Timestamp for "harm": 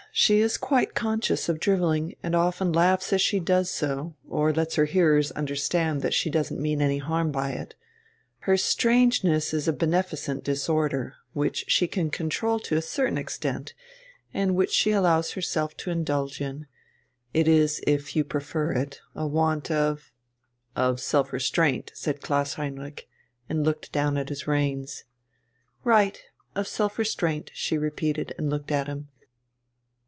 6.97-7.31